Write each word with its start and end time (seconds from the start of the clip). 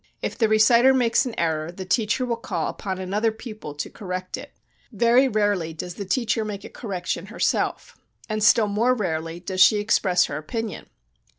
If 0.19 0.35
the 0.35 0.49
reciter 0.49 0.95
makes 0.95 1.27
an 1.27 1.39
error 1.39 1.71
the 1.71 1.85
teacher 1.85 2.25
will 2.25 2.35
call 2.35 2.69
upon 2.69 2.97
another 2.97 3.31
pupil 3.31 3.75
to 3.75 3.87
correct 3.87 4.35
it; 4.35 4.51
very 4.91 5.27
rarely 5.27 5.73
does 5.73 5.93
the 5.93 6.05
teacher 6.05 6.43
make 6.43 6.63
a 6.63 6.69
correction 6.69 7.27
herself, 7.27 7.95
and 8.27 8.43
still 8.43 8.67
more 8.67 8.95
rarely 8.95 9.39
does 9.39 9.61
she 9.61 9.77
express 9.77 10.25
her 10.25 10.37
opinion. 10.37 10.87